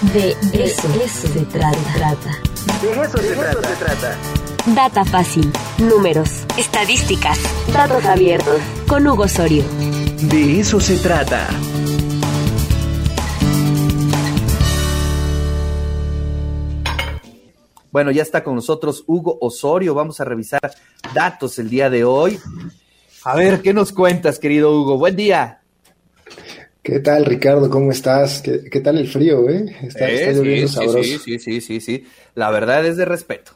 De 0.00 0.30
eso, 0.52 0.88
se 1.08 1.44
trata. 1.46 1.72
De 2.80 3.02
eso, 3.02 3.18
se, 3.18 3.34
trata. 3.34 4.16
Data 4.66 5.04
fácil, 5.04 5.50
números, 5.78 6.44
estadísticas, 6.56 7.36
datos 7.72 8.04
abiertos. 8.04 8.60
Con 8.86 9.04
Hugo 9.08 9.24
Osorio. 9.24 9.64
De 10.22 10.60
eso 10.60 10.78
se 10.78 10.98
trata. 10.98 11.48
Bueno, 17.90 18.12
ya 18.12 18.22
está 18.22 18.44
con 18.44 18.54
nosotros 18.54 19.02
Hugo 19.08 19.36
Osorio. 19.40 19.94
Vamos 19.94 20.20
a 20.20 20.24
revisar 20.24 20.60
datos 21.12 21.58
el 21.58 21.68
día 21.68 21.90
de 21.90 22.04
hoy. 22.04 22.38
A 23.24 23.34
ver, 23.34 23.62
¿qué 23.62 23.74
nos 23.74 23.90
cuentas, 23.90 24.38
querido 24.38 24.80
Hugo? 24.80 24.96
Buen 24.96 25.16
día. 25.16 25.62
¿Qué 26.82 27.00
tal, 27.00 27.26
Ricardo? 27.26 27.68
¿Cómo 27.68 27.92
estás? 27.92 28.42
¿Qué, 28.42 28.80
tal 28.80 28.98
el 28.98 29.08
frío, 29.08 29.48
eh? 29.48 29.76
Está, 29.82 30.10
eh, 30.10 30.32
lloviendo 30.34 30.68
sí, 30.68 30.74
sabroso. 30.74 31.02
Sí, 31.02 31.18
sí, 31.18 31.38
sí, 31.38 31.60
sí, 31.60 31.80
sí. 31.80 32.04
La 32.34 32.50
verdad 32.50 32.86
es 32.86 32.96
de 32.96 33.04
respeto. 33.04 33.52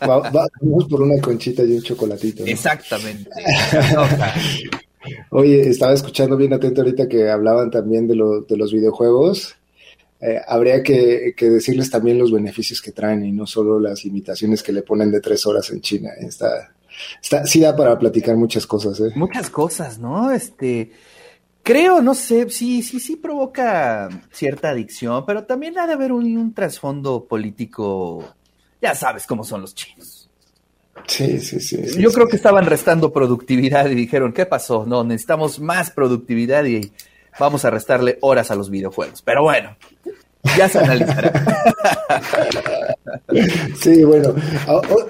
vamos 0.00 0.88
por 0.88 1.02
una 1.02 1.20
conchita 1.20 1.62
y 1.62 1.72
un 1.72 1.82
chocolatito. 1.82 2.44
Exactamente. 2.46 3.30
Oye, 5.30 5.68
estaba 5.68 5.92
escuchando 5.92 6.36
bien 6.36 6.52
atento 6.52 6.80
ahorita 6.80 7.08
que 7.08 7.28
hablaban 7.28 7.70
también 7.70 8.06
de, 8.06 8.14
de 8.48 8.56
los 8.56 8.72
videojuegos. 8.72 9.56
Eh, 10.20 10.40
habría 10.48 10.82
que, 10.82 11.34
decirles 11.38 11.90
también 11.90 12.18
los 12.18 12.32
beneficios 12.32 12.82
que 12.82 12.90
traen 12.90 13.24
y 13.24 13.30
no 13.30 13.46
solo 13.46 13.78
las 13.78 14.04
limitaciones 14.04 14.62
que 14.62 14.72
le 14.72 14.82
ponen 14.82 15.12
de 15.12 15.20
tres 15.20 15.46
horas 15.46 15.70
en 15.70 15.80
China. 15.80 16.10
Está, 16.18 16.72
está, 17.22 17.46
sí 17.46 17.60
da 17.60 17.76
para 17.76 17.98
platicar 17.98 18.36
muchas 18.36 18.66
cosas. 18.66 18.98
¿eh? 19.00 19.12
Muchas 19.14 19.50
cosas, 19.50 19.98
¿no? 19.98 20.32
Este, 20.32 20.90
creo, 21.68 22.00
no 22.00 22.14
sé, 22.14 22.48
sí, 22.48 22.82
sí, 22.82 22.98
sí 22.98 23.16
provoca 23.16 24.08
cierta 24.32 24.70
adicción, 24.70 25.26
pero 25.26 25.44
también 25.44 25.78
ha 25.78 25.86
de 25.86 25.92
haber 25.92 26.12
un, 26.12 26.54
trasfondo 26.54 27.26
político. 27.26 28.24
Ya 28.80 28.94
sabes 28.94 29.26
cómo 29.26 29.44
son 29.44 29.60
los 29.60 29.74
chinos. 29.74 30.30
Sí, 31.06 31.38
sí, 31.40 31.60
sí. 31.60 32.00
Yo 32.00 32.10
creo 32.10 32.26
que 32.26 32.36
estaban 32.36 32.64
restando 32.64 33.12
productividad 33.12 33.86
y 33.90 33.94
dijeron, 33.94 34.32
¿qué 34.32 34.46
pasó? 34.46 34.86
No, 34.86 35.04
necesitamos 35.04 35.60
más 35.60 35.90
productividad 35.90 36.64
y 36.64 36.90
vamos 37.38 37.66
a 37.66 37.70
restarle 37.70 38.16
horas 38.22 38.50
a 38.50 38.54
los 38.54 38.70
videojuegos. 38.70 39.20
Pero 39.20 39.42
bueno, 39.42 39.76
ya 40.56 40.68
se 40.68 40.78
analizará. 40.78 41.32
Sí, 43.80 44.04
bueno, 44.04 44.34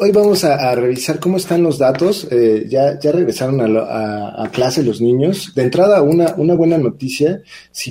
hoy 0.01 0.11
vamos 0.13 0.45
a, 0.45 0.75
revisar 0.75 1.21
cómo 1.21 1.37
están 1.37 1.63
los 1.63 1.79
datos. 1.79 2.27
Eh, 2.31 2.67
ya, 2.69 2.99
ya 2.99 3.13
regresaron 3.13 3.61
a, 3.61 4.51
clase 4.53 4.83
los 4.83 5.01
niños. 5.01 5.53
De 5.55 5.63
entrada, 5.63 6.03
una, 6.03 6.35
una 6.37 6.55
buena 6.55 6.79
noticia. 6.79 7.43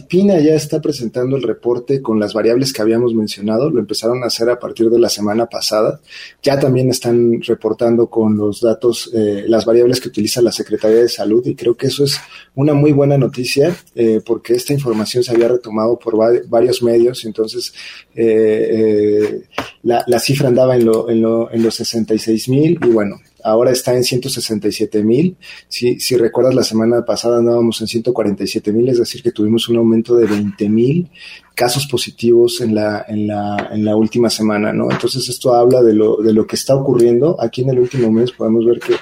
Pina 0.08 0.40
ya 0.40 0.54
está 0.54 0.82
presentando 0.82 1.36
el 1.38 1.44
reporte 1.44 2.02
con 2.02 2.20
las 2.20 2.34
variables 2.34 2.74
que 2.74 2.82
habíamos 2.82 3.14
mencionado. 3.14 3.70
Lo 3.70 3.80
empezaron 3.80 4.24
a 4.24 4.28
hacer 4.28 4.50
a 4.50 4.60
partir 4.60 4.90
de 4.90 5.00
la 5.00 5.10
semana 5.10 5.48
pasada. 5.48 6.00
Ya 6.44 6.60
también 6.60 6.90
están 6.90 7.42
reportando 7.42 8.10
con 8.10 8.38
los 8.38 8.62
datos, 8.62 9.10
eh, 9.14 9.46
las 9.48 9.66
variables 9.66 10.02
que 10.02 10.10
utiliza 10.10 10.42
la 10.42 10.52
Secretaría 10.52 11.02
de 11.02 11.10
Salud. 11.10 11.46
Y 11.46 11.56
creo 11.56 11.76
que 11.76 11.88
eso 11.88 12.04
es 12.04 12.20
una 12.56 12.74
muy 12.74 12.92
buena 12.92 13.18
noticia 13.18 13.76
eh, 13.96 14.22
porque 14.26 14.56
esta 14.56 14.74
información 14.74 15.24
se 15.24 15.32
había 15.32 15.48
retomado 15.48 15.98
por 15.98 16.18
varios 16.48 16.84
medios 16.84 17.24
entonces 17.28 17.74
eh, 18.16 18.70
eh, 18.72 19.42
la, 19.84 20.20
cifra 20.20 20.48
andaba 20.48 20.76
en, 20.76 20.86
lo, 20.86 21.10
en, 21.10 21.22
lo, 21.22 21.52
en 21.52 21.64
los 21.64 21.76
66 21.76 22.50
mil 22.50 22.80
y 22.84 22.88
bueno, 22.88 23.18
ahora 23.44 23.72
está 23.72 23.96
en 23.96 24.04
167 24.04 25.04
mil. 25.04 25.38
Si, 25.68 26.00
si 26.00 26.18
recuerdas, 26.18 26.54
la 26.54 26.64
semana 26.64 27.06
pasada 27.06 27.38
andábamos 27.38 27.80
en 27.82 27.88
147 27.88 28.72
mil, 28.74 28.90
es 28.90 29.00
decir, 29.00 29.24
que 29.24 29.32
tuvimos 29.32 29.70
un 29.70 29.78
aumento 29.78 30.16
de 30.16 30.26
20 30.26 30.70
mil 30.70 31.10
casos 31.56 31.88
positivos 31.88 32.62
en 32.62 32.76
la, 32.76 33.06
en, 33.08 33.28
la, 33.28 33.70
en 33.72 33.84
la 33.84 33.96
última 33.96 34.30
semana, 34.30 34.72
¿no? 34.74 34.92
Entonces 34.92 35.28
esto 35.30 35.54
habla 35.56 35.82
de 35.82 35.94
lo, 35.94 36.18
de 36.18 36.34
lo 36.34 36.46
que 36.46 36.56
está 36.56 36.76
ocurriendo. 36.76 37.36
Aquí 37.40 37.62
en 37.62 37.70
el 37.70 37.80
último 37.80 38.12
mes 38.12 38.32
podemos 38.32 38.66
ver 38.66 38.80
que 38.80 38.94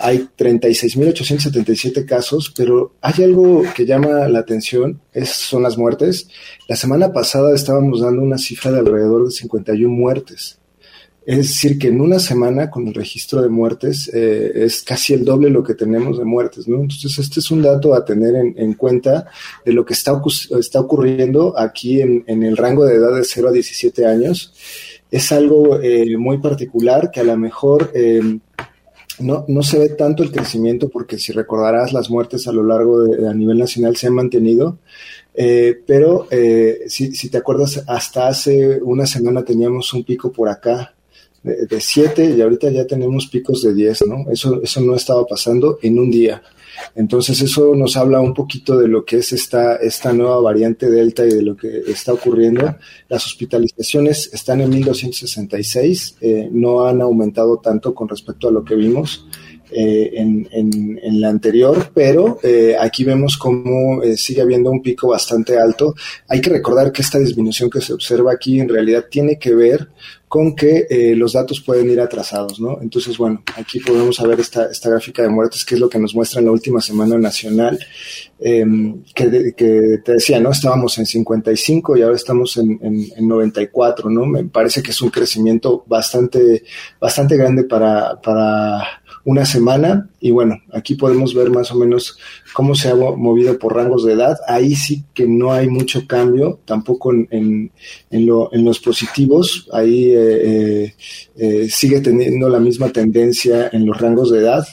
hay 0.00 0.28
36.877 0.36 2.04
casos, 2.06 2.52
pero 2.56 2.94
hay 3.00 3.24
algo 3.24 3.62
que 3.74 3.86
llama 3.86 4.28
la 4.28 4.40
atención, 4.40 5.00
son 5.24 5.62
las 5.62 5.76
muertes. 5.76 6.28
La 6.68 6.76
semana 6.76 7.12
pasada 7.12 7.54
estábamos 7.54 8.00
dando 8.00 8.22
una 8.22 8.38
cifra 8.38 8.72
de 8.72 8.78
alrededor 8.80 9.26
de 9.26 9.30
51 9.30 9.94
muertes. 9.94 10.60
Es 11.26 11.36
decir, 11.36 11.78
que 11.78 11.88
en 11.88 12.00
una 12.00 12.18
semana 12.18 12.70
con 12.70 12.88
el 12.88 12.94
registro 12.94 13.42
de 13.42 13.50
muertes 13.50 14.10
eh, 14.12 14.52
es 14.64 14.82
casi 14.82 15.12
el 15.12 15.24
doble 15.24 15.50
lo 15.50 15.62
que 15.62 15.74
tenemos 15.74 16.18
de 16.18 16.24
muertes, 16.24 16.66
¿no? 16.66 16.76
Entonces, 16.80 17.18
este 17.18 17.40
es 17.40 17.50
un 17.50 17.60
dato 17.60 17.94
a 17.94 18.04
tener 18.04 18.34
en, 18.34 18.74
cuenta 18.74 19.26
de 19.64 19.72
lo 19.72 19.84
que 19.84 19.92
está, 19.92 20.20
está 20.58 20.80
ocurriendo 20.80 21.56
aquí 21.58 22.00
en, 22.00 22.24
el 22.26 22.56
rango 22.56 22.86
de 22.86 22.94
edad 22.94 23.14
de 23.14 23.24
0 23.24 23.48
a 23.50 23.52
17 23.52 24.06
años. 24.06 24.54
Es 25.10 25.30
algo 25.30 25.78
eh, 25.80 26.16
muy 26.16 26.38
particular 26.38 27.10
que 27.10 27.20
a 27.20 27.24
lo 27.24 27.36
mejor 27.36 27.90
eh, 27.94 28.38
no, 29.20 29.44
no 29.48 29.62
se 29.62 29.78
ve 29.78 29.88
tanto 29.90 30.22
el 30.22 30.32
crecimiento 30.32 30.88
porque 30.88 31.18
si 31.18 31.32
recordarás 31.32 31.92
las 31.92 32.10
muertes 32.10 32.46
a 32.48 32.52
lo 32.52 32.62
largo 32.62 33.02
de, 33.02 33.28
a 33.28 33.34
nivel 33.34 33.58
nacional 33.58 33.96
se 33.96 34.08
han 34.08 34.14
mantenido, 34.14 34.78
eh, 35.34 35.80
pero 35.86 36.26
eh, 36.30 36.84
si, 36.88 37.14
si, 37.14 37.28
te 37.28 37.38
acuerdas, 37.38 37.84
hasta 37.86 38.28
hace 38.28 38.80
una 38.82 39.06
semana 39.06 39.44
teníamos 39.44 39.92
un 39.94 40.04
pico 40.04 40.32
por 40.32 40.48
acá 40.48 40.94
de 41.42 41.80
7 41.80 42.34
y 42.36 42.40
ahorita 42.40 42.70
ya 42.70 42.86
tenemos 42.86 43.26
picos 43.26 43.62
de 43.62 43.72
10, 43.72 44.06
¿no? 44.06 44.30
Eso, 44.30 44.60
eso 44.62 44.80
no 44.80 44.94
estaba 44.94 45.24
pasando 45.26 45.78
en 45.82 45.98
un 45.98 46.10
día. 46.10 46.42
Entonces 46.94 47.40
eso 47.40 47.74
nos 47.74 47.96
habla 47.96 48.20
un 48.20 48.34
poquito 48.34 48.78
de 48.78 48.88
lo 48.88 49.04
que 49.04 49.18
es 49.18 49.32
esta, 49.32 49.76
esta 49.76 50.12
nueva 50.12 50.40
variante 50.40 50.90
Delta 50.90 51.24
y 51.24 51.30
de 51.30 51.42
lo 51.42 51.56
que 51.56 51.82
está 51.88 52.12
ocurriendo. 52.12 52.76
Las 53.08 53.26
hospitalizaciones 53.26 54.30
están 54.32 54.60
en 54.60 54.70
1266, 54.70 56.16
eh, 56.20 56.48
no 56.50 56.86
han 56.86 57.00
aumentado 57.00 57.58
tanto 57.58 57.94
con 57.94 58.08
respecto 58.08 58.48
a 58.48 58.52
lo 58.52 58.64
que 58.64 58.74
vimos. 58.74 59.26
Eh, 59.72 60.10
en, 60.14 60.48
en, 60.50 61.20
la 61.20 61.28
anterior, 61.28 61.92
pero 61.94 62.40
eh, 62.42 62.74
aquí 62.76 63.04
vemos 63.04 63.36
cómo 63.36 64.02
eh, 64.02 64.16
sigue 64.16 64.40
habiendo 64.40 64.68
un 64.68 64.82
pico 64.82 65.06
bastante 65.06 65.60
alto. 65.60 65.94
Hay 66.26 66.40
que 66.40 66.50
recordar 66.50 66.90
que 66.90 67.02
esta 67.02 67.20
disminución 67.20 67.70
que 67.70 67.80
se 67.80 67.92
observa 67.92 68.32
aquí 68.32 68.58
en 68.58 68.68
realidad 68.68 69.04
tiene 69.08 69.38
que 69.38 69.54
ver 69.54 69.88
con 70.30 70.54
que 70.54 70.86
los 71.16 71.32
datos 71.32 71.60
pueden 71.60 71.90
ir 71.90 71.98
atrasados, 71.98 72.60
¿no? 72.60 72.78
Entonces, 72.80 73.18
bueno, 73.18 73.42
aquí 73.56 73.80
podemos 73.80 74.16
ver 74.22 74.38
esta, 74.38 74.70
esta 74.70 74.88
gráfica 74.88 75.24
de 75.24 75.28
muertes, 75.28 75.64
que 75.64 75.74
es 75.74 75.80
lo 75.80 75.90
que 75.90 75.98
nos 75.98 76.14
muestra 76.14 76.38
en 76.38 76.46
la 76.46 76.52
última 76.52 76.80
semana 76.80 77.18
nacional, 77.18 77.76
em, 78.38 79.02
que, 79.12 79.52
que, 79.56 79.98
te 80.04 80.12
decía, 80.12 80.38
¿no? 80.38 80.52
Estábamos 80.52 80.96
en 80.98 81.06
55 81.06 81.96
y 81.96 82.02
ahora 82.02 82.14
estamos 82.14 82.56
en, 82.58 82.78
en, 82.80 83.06
en, 83.16 83.26
94, 83.26 84.08
¿no? 84.08 84.24
Me 84.24 84.44
parece 84.44 84.84
que 84.84 84.92
es 84.92 85.02
un 85.02 85.10
crecimiento 85.10 85.82
bastante, 85.88 86.62
bastante 87.00 87.36
grande 87.36 87.64
para, 87.64 88.20
para 88.20 88.99
una 89.24 89.44
semana 89.44 90.08
y 90.20 90.30
bueno, 90.30 90.56
aquí 90.72 90.94
podemos 90.94 91.34
ver 91.34 91.50
más 91.50 91.72
o 91.72 91.74
menos 91.74 92.16
cómo 92.52 92.74
se 92.74 92.90
ha 92.90 92.94
movido 92.94 93.58
por 93.58 93.74
rangos 93.74 94.04
de 94.04 94.12
edad. 94.14 94.38
Ahí 94.46 94.74
sí 94.74 95.04
que 95.14 95.26
no 95.26 95.52
hay 95.52 95.68
mucho 95.68 96.06
cambio, 96.06 96.60
tampoco 96.64 97.12
en, 97.12 97.70
en, 98.10 98.26
lo, 98.26 98.52
en 98.52 98.64
los 98.64 98.80
positivos. 98.80 99.68
Ahí 99.72 100.10
eh, 100.10 100.40
eh, 100.44 100.94
eh, 101.36 101.68
sigue 101.70 102.00
teniendo 102.00 102.48
la 102.48 102.58
misma 102.60 102.88
tendencia 102.90 103.68
en 103.72 103.86
los 103.86 103.98
rangos 103.98 104.30
de 104.30 104.40
edad, 104.40 104.66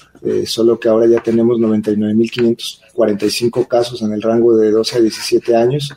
solo 0.46 0.80
que 0.80 0.90
ahora 0.90 1.08
ya 1.08 1.22
tenemos 1.22 1.58
99.545 1.60 3.68
casos 3.68 4.02
en 4.02 4.12
el 4.12 4.22
rango 4.22 4.58
de 4.58 4.72
12 4.72 4.98
a 4.98 5.02
17 5.02 5.56
años 5.56 5.96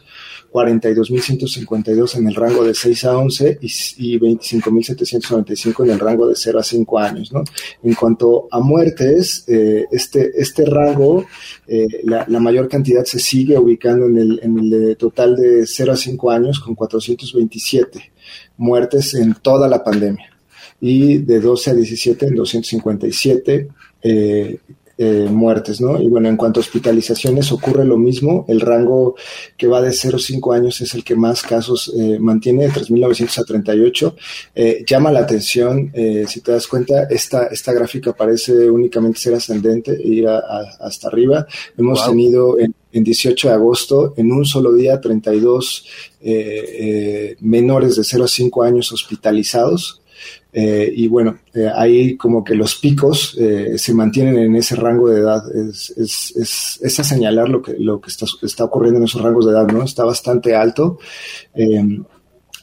42.152 0.53 2.17
en 2.17 2.29
el 2.29 2.35
rango 2.35 2.65
de 2.65 2.75
6 2.75 3.05
a 3.05 3.17
11 3.17 3.59
y, 3.61 3.67
y 3.67 4.19
25.795 4.19 5.85
en 5.85 5.91
el 5.91 5.99
rango 5.99 6.27
de 6.29 6.35
0 6.35 6.59
a 6.59 6.63
5 6.63 6.99
años. 6.99 7.33
¿no? 7.33 7.45
En 7.83 7.95
cuanto 7.95 8.49
a 8.51 8.59
muertes, 8.61 9.45
eh, 9.47 9.87
este, 9.93 10.33
este 10.35 10.65
rango, 10.65 11.27
eh, 11.67 11.87
la, 12.05 12.25
la, 12.29 12.41
mayor 12.41 12.69
cantidad 12.69 13.05
se 13.05 13.21
sigue 13.21 13.59
ubicando 13.59 14.07
en 14.07 14.19
el, 14.19 14.97
total 14.97 15.37
de 15.37 15.67
0 15.67 15.93
a 15.93 15.97
5 15.97 16.31
años 16.31 16.61
con 16.61 16.75
427 16.75 18.13
muertes 18.57 19.15
en 19.15 19.35
toda 19.35 19.69
la 19.69 19.85
pandemia 19.85 20.31
y 20.81 21.19
de 21.19 21.41
12 21.41 21.71
a 21.71 21.75
17 21.75 22.27
en 22.27 22.35
257 22.35 23.69
eh, 24.03 24.59
eh, 25.03 25.29
muertes, 25.31 25.81
¿no? 25.81 25.99
Y 25.99 26.09
bueno, 26.09 26.29
en 26.29 26.37
cuanto 26.37 26.61
a 26.61 26.63
hospitalizaciones 26.63 27.51
ocurre 27.53 27.87
lo 27.87 27.97
mismo, 27.97 28.45
el 28.49 28.61
rango 28.61 29.15
que 29.57 29.67
va 29.67 29.81
de 29.81 29.95
0 29.95 30.19
a 30.19 30.21
5 30.21 30.53
años 30.53 30.79
es 30.83 30.93
el 30.93 31.03
que 31.05 31.17
más 31.17 31.41
casos 31.41 31.91
eh, 31.97 32.19
mantiene, 32.19 32.65
de 32.65 32.73
3.900 32.73 33.39
a 33.39 33.45
38. 33.45 34.17
Eh, 34.55 34.85
llama 34.87 35.11
la 35.11 35.21
atención, 35.21 35.91
eh, 35.95 36.27
si 36.29 36.43
te 36.43 36.53
das 36.53 36.67
cuenta, 36.67 37.05
esta, 37.05 37.47
esta 37.47 37.73
gráfica 37.73 38.13
parece 38.13 38.69
únicamente 38.69 39.21
ser 39.21 39.33
ascendente 39.33 39.93
e 39.93 40.07
ir 40.07 40.29
hasta 40.29 41.09
arriba. 41.09 41.47
Hemos 41.79 42.05
tenido 42.07 42.59
en, 42.59 42.75
en 42.93 43.03
18 43.03 43.49
de 43.49 43.55
agosto, 43.55 44.13
en 44.19 44.31
un 44.31 44.45
solo 44.45 44.75
día, 44.75 45.01
32 45.01 45.87
menores 47.41 47.97
de 47.97 48.05
0 48.05 48.25
a 48.25 48.29
5 48.29 48.63
años 48.65 48.93
hospitalizados. 48.93 50.00
Eh, 50.53 50.93
y 50.95 51.07
bueno, 51.07 51.39
eh, 51.55 51.71
ahí 51.73 52.17
como 52.17 52.43
que 52.43 52.57
los 52.57 52.75
picos 52.77 53.37
eh, 53.39 53.79
se 53.79 53.95
mantienen 53.95 54.37
en 54.37 54.57
ese 54.57 54.75
rango 54.77 55.09
de 55.09 55.21
edad. 55.21 55.43
Es, 55.55 55.91
es, 55.97 56.81
es, 56.83 57.01
a 57.01 57.05
señalar 57.05 57.49
lo 57.49 57.63
que, 57.63 57.75
lo 57.79 58.01
que 58.01 58.11
está, 58.11 58.27
está 58.43 58.65
ocurriendo 58.65 58.99
en 58.99 59.05
esos 59.05 59.23
rangos 59.23 59.47
de 59.47 59.53
edad, 59.53 59.69
¿no? 59.69 59.85
Está 59.85 60.05
bastante 60.05 60.55
alto. 60.55 60.99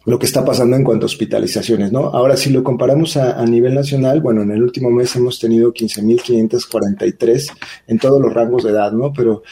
lo 0.05 0.17
que 0.17 0.25
está 0.25 0.45
pasando 0.45 0.77
en 0.77 0.85
cuanto 0.85 1.05
a 1.05 1.07
hospitalizaciones, 1.07 1.91
¿no? 1.91 2.05
Ahora, 2.05 2.37
si 2.37 2.49
lo 2.49 2.63
comparamos 2.63 3.17
a, 3.17 3.45
nivel 3.45 3.75
nacional, 3.75 4.21
bueno, 4.21 4.41
en 4.41 4.51
el 4.51 4.63
último 4.63 4.89
mes 4.89 5.13
hemos 5.17 5.37
tenido 5.37 5.73
15.543 5.73 7.51
en 7.87 7.99
todos 7.99 8.21
los 8.21 8.33
rangos 8.33 8.63
de 8.63 8.71
edad, 8.71 8.93
¿no? 8.93 9.11
Pero 9.11 9.43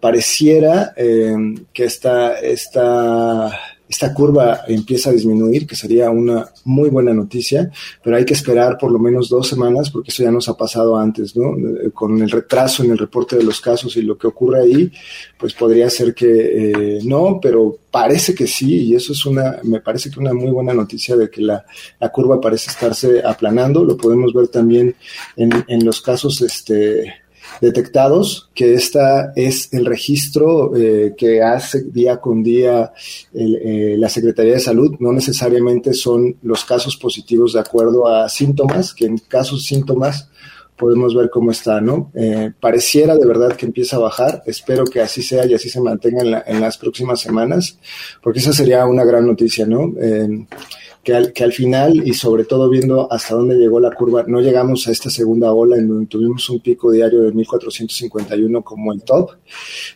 pareciera 0.00 0.92
eh, 0.96 1.34
que 1.72 1.84
esta, 1.84 2.38
esta 2.40 3.58
esta 3.94 4.12
curva 4.12 4.62
empieza 4.66 5.10
a 5.10 5.12
disminuir, 5.12 5.68
que 5.68 5.76
sería 5.76 6.10
una 6.10 6.48
muy 6.64 6.90
buena 6.90 7.14
noticia, 7.14 7.70
pero 8.02 8.16
hay 8.16 8.24
que 8.24 8.34
esperar 8.34 8.76
por 8.76 8.90
lo 8.90 8.98
menos 8.98 9.28
dos 9.28 9.46
semanas, 9.46 9.88
porque 9.88 10.10
eso 10.10 10.24
ya 10.24 10.32
nos 10.32 10.48
ha 10.48 10.56
pasado 10.56 10.96
antes, 10.96 11.36
¿no? 11.36 11.56
Eh, 11.56 11.92
con 11.94 12.20
el 12.20 12.28
retraso 12.28 12.82
en 12.82 12.90
el 12.90 12.98
reporte 12.98 13.36
de 13.36 13.44
los 13.44 13.60
casos 13.60 13.96
y 13.96 14.02
lo 14.02 14.18
que 14.18 14.26
ocurre 14.26 14.62
ahí, 14.62 14.92
pues 15.38 15.54
podría 15.54 15.88
ser 15.90 16.12
que 16.12 16.26
eh, 16.26 16.98
no, 17.04 17.38
pero 17.40 17.78
parece 17.88 18.34
que 18.34 18.48
sí, 18.48 18.88
y 18.88 18.94
eso 18.96 19.12
es 19.12 19.24
una, 19.26 19.60
me 19.62 19.80
parece 19.80 20.10
que 20.10 20.18
una 20.18 20.34
muy 20.34 20.50
buena 20.50 20.74
noticia 20.74 21.14
de 21.14 21.30
que 21.30 21.40
la, 21.40 21.64
la 22.00 22.08
curva 22.10 22.40
parece 22.40 22.70
estarse 22.70 23.22
aplanando, 23.24 23.84
lo 23.84 23.96
podemos 23.96 24.32
ver 24.32 24.48
también 24.48 24.96
en, 25.36 25.52
en 25.68 25.84
los 25.84 26.00
casos, 26.00 26.42
este, 26.42 27.14
detectados, 27.60 28.50
que 28.54 28.74
esta 28.74 29.32
es 29.36 29.72
el 29.72 29.86
registro 29.86 30.74
eh, 30.76 31.14
que 31.16 31.42
hace 31.42 31.82
día 31.82 32.20
con 32.20 32.42
día 32.42 32.92
eh, 33.32 33.96
la 33.98 34.08
Secretaría 34.08 34.54
de 34.54 34.60
Salud. 34.60 34.96
No 34.98 35.12
necesariamente 35.12 35.92
son 35.94 36.36
los 36.42 36.64
casos 36.64 36.96
positivos 36.96 37.52
de 37.52 37.60
acuerdo 37.60 38.08
a 38.08 38.28
síntomas, 38.28 38.94
que 38.94 39.06
en 39.06 39.18
casos 39.18 39.64
síntomas 39.64 40.28
podemos 40.76 41.14
ver 41.14 41.30
cómo 41.30 41.50
está, 41.50 41.80
¿no? 41.80 42.10
Eh, 42.14 42.52
pareciera 42.60 43.16
de 43.16 43.26
verdad 43.26 43.56
que 43.56 43.66
empieza 43.66 43.96
a 43.96 44.00
bajar, 44.00 44.42
espero 44.46 44.84
que 44.84 45.00
así 45.00 45.22
sea 45.22 45.46
y 45.46 45.54
así 45.54 45.68
se 45.68 45.80
mantenga 45.80 46.22
en, 46.22 46.54
en 46.56 46.60
las 46.60 46.78
próximas 46.78 47.20
semanas, 47.20 47.78
porque 48.22 48.40
esa 48.40 48.52
sería 48.52 48.84
una 48.86 49.04
gran 49.04 49.26
noticia, 49.26 49.66
¿no? 49.66 49.92
que 51.04 51.14
al, 51.14 51.32
que 51.32 51.44
al 51.44 51.52
final, 51.52 52.02
y 52.04 52.14
sobre 52.14 52.44
todo 52.44 52.68
viendo 52.70 53.12
hasta 53.12 53.34
dónde 53.34 53.56
llegó 53.56 53.78
la 53.78 53.90
curva, 53.90 54.24
no 54.26 54.40
llegamos 54.40 54.88
a 54.88 54.90
esta 54.90 55.10
segunda 55.10 55.52
ola 55.52 55.76
en 55.76 55.86
donde 55.86 56.06
tuvimos 56.06 56.48
un 56.48 56.60
pico 56.60 56.90
diario 56.90 57.22
de 57.22 57.32
1451 57.32 58.62
como 58.62 58.92
el 58.92 59.02
top, 59.02 59.32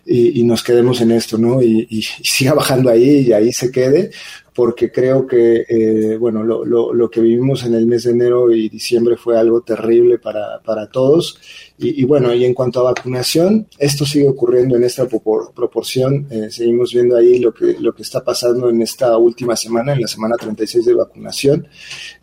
y, 0.05 0.39
y 0.39 0.45
nos 0.45 0.63
quedemos 0.63 1.01
en 1.01 1.13
esto, 1.13 1.39
¿no? 1.39 1.63
Y, 1.63 1.87
y, 1.91 2.03
siga 2.03 2.53
bajando 2.53 2.91
ahí 2.91 3.27
y 3.27 3.33
ahí 3.33 3.51
se 3.53 3.73
quede, 3.73 4.11
porque 4.59 4.91
creo 4.91 5.25
que, 5.25 5.65
eh, 5.69 6.17
bueno, 6.17 6.43
lo, 6.43 6.65
lo, 6.65 6.93
lo, 6.93 7.09
que 7.09 7.21
vivimos 7.21 7.63
en 7.63 7.75
el 7.75 7.87
mes 7.87 8.03
de 8.03 8.11
enero 8.11 8.51
y 8.51 8.69
diciembre 8.69 9.17
fue 9.17 9.39
algo 9.39 9.61
terrible 9.61 10.19
para, 10.19 10.61
para 10.65 10.89
todos 10.89 11.39
y, 11.81 12.03
y, 12.03 12.05
bueno, 12.05 12.35
y 12.35 12.45
en 12.45 12.55
cuanto 12.55 12.81
a 12.81 12.93
vacunación, 12.93 13.69
esto 13.79 14.05
sigue 14.05 14.29
ocurriendo 14.29 14.77
en 14.77 14.83
esta 14.83 15.07
proporción. 15.07 16.27
Eh, 16.29 16.49
seguimos 16.51 16.93
viendo 16.93 17.17
ahí 17.17 17.39
lo 17.39 17.55
que, 17.55 17.77
lo 17.79 17.95
que 17.95 18.03
está 18.03 18.25
pasando 18.25 18.69
en 18.69 18.83
esta 18.83 19.17
última 19.17 19.55
semana, 19.55 19.93
en 19.93 20.01
la 20.01 20.09
semana 20.09 20.35
36 20.37 20.85
de 20.85 20.95
vacunación. 20.95 21.69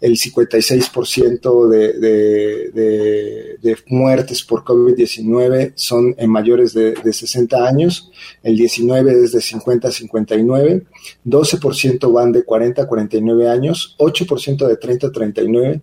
El 0.01 0.17
56% 0.17 1.69
de, 1.69 1.93
de, 1.93 2.71
de, 2.71 3.57
de, 3.61 3.77
muertes 3.87 4.43
por 4.43 4.63
COVID-19 4.65 5.71
son 5.75 6.13
en 6.17 6.29
mayores 6.29 6.73
de, 6.73 6.93
de 6.93 7.13
60 7.13 7.65
años, 7.65 8.11
el 8.43 8.57
19 8.57 9.23
es 9.23 9.31
de 9.31 9.41
50 9.41 9.87
a 9.87 9.91
59, 9.91 10.83
12% 11.25 12.11
van 12.11 12.31
de 12.33 12.43
40 12.43 12.81
a 12.81 12.87
49 12.87 13.47
años, 13.47 13.95
8% 13.99 14.67
de 14.67 14.75
30 14.75 15.07
a 15.07 15.11
39 15.11 15.81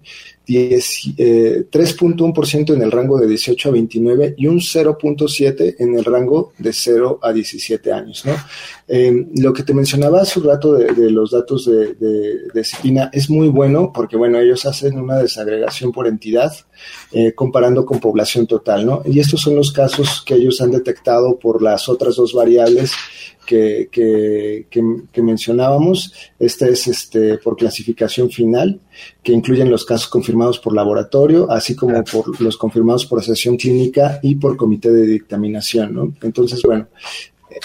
eh, 0.49 1.65
3.1% 1.71 2.75
en 2.75 2.83
el 2.83 2.91
rango 2.91 3.19
de 3.19 3.27
18 3.27 3.69
a 3.69 3.73
29 3.73 4.35
y 4.37 4.47
un 4.47 4.59
0.7 4.59 5.77
en 5.79 5.99
el 5.99 6.05
rango 6.05 6.53
de 6.59 6.73
0 6.73 7.21
a 7.23 7.33
17 7.33 7.93
años. 7.93 8.25
¿no? 8.27 8.35
Eh, 8.95 9.27
lo 9.37 9.55
que 9.55 9.63
te 9.63 9.73
mencionaba 9.73 10.21
hace 10.21 10.39
un 10.39 10.45
rato 10.45 10.75
de, 10.75 10.93
de 10.93 11.11
los 11.11 11.31
datos 11.31 11.65
de, 11.65 11.95
de, 11.95 12.41
de 12.53 12.63
Cipina 12.63 13.09
es 13.15 13.31
muy 13.31 13.49
bueno 13.49 13.91
porque 13.91 14.19
bueno, 14.19 14.39
ellos 14.39 14.67
hacen 14.67 14.99
una 14.99 15.17
desagregación 15.17 15.93
por 15.93 16.07
entidad 16.07 16.53
eh, 17.11 17.33
comparando 17.33 17.87
con 17.87 18.01
población 18.01 18.47
total. 18.47 18.85
¿no? 18.85 19.03
Y 19.07 19.19
estos 19.19 19.41
son 19.41 19.57
los 19.57 19.73
casos 19.73 20.23
que 20.27 20.35
ellos 20.35 20.61
han 20.61 20.73
detectado 20.73 21.39
por 21.39 21.63
las 21.63 21.89
otras 21.89 22.17
dos 22.17 22.35
variables 22.35 22.93
que, 23.47 23.89
que, 23.91 24.67
que, 24.71 25.23
mencionábamos. 25.23 26.13
Este 26.39 26.71
es 26.71 26.87
este 26.87 27.39
por 27.39 27.57
clasificación 27.57 28.31
final, 28.31 28.81
que 29.23 29.33
incluyen 29.33 29.71
los 29.71 29.85
casos 29.85 30.09
confirmados 30.09 30.59
por 30.59 30.75
laboratorio, 30.75 31.51
así 31.51 31.75
como 31.75 32.05
por 32.05 32.41
los 32.41 32.57
confirmados 32.57 33.07
por 33.07 33.23
sesión 33.23 33.57
clínica 33.57 34.21
y 34.23 34.37
por 34.37 34.57
comité 34.57 34.93
de 34.93 35.07
dictaminación. 35.07 35.95
¿no? 35.95 36.15
Entonces, 36.23 36.63
bueno, 36.63 36.89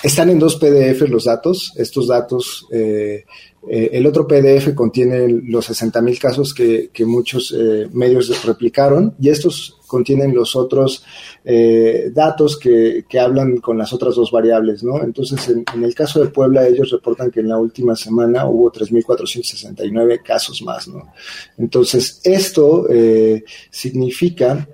están 0.04 0.30
en 0.30 0.40
dos 0.40 0.56
PDF 0.56 1.10
los 1.10 1.26
datos. 1.26 1.74
Estos 1.76 2.08
datos, 2.08 2.68
eh, 2.72 3.26
eh, 3.70 3.90
el 3.94 4.06
otro 4.06 4.28
PDF 4.28 4.74
contiene 4.74 5.28
los 5.28 5.66
60 5.66 6.02
mil 6.02 6.18
casos 6.20 6.54
que, 6.54 6.90
muchos 7.06 7.54
eh, 7.58 7.90
medios 7.92 8.46
replicaron 8.46 9.16
y 9.20 9.30
estos 9.30 9.78
contienen 9.88 10.36
los 10.36 10.56
otros 10.56 11.04
eh, 11.44 12.12
datos 12.14 12.58
que, 12.58 13.06
que, 13.10 13.20
hablan 13.20 13.58
con 13.58 13.78
las 13.78 13.94
otras 13.94 14.16
dos 14.16 14.32
variables, 14.32 14.84
¿no? 14.84 15.02
Entonces, 15.02 15.48
en, 15.50 15.64
en, 15.74 15.84
el 15.84 15.96
caso 15.96 16.20
de 16.22 16.30
Puebla, 16.30 16.68
ellos 16.68 16.92
reportan 16.92 17.32
que 17.32 17.40
en 17.40 17.48
la 17.48 17.58
última 17.58 17.96
semana 17.96 18.46
hubo 18.46 18.72
3.469 18.72 20.22
casos 20.24 20.62
más, 20.62 20.88
¿no? 20.88 21.14
Entonces, 21.58 22.22
esto 22.24 22.88
eh, 22.90 23.44
significa 23.72 24.68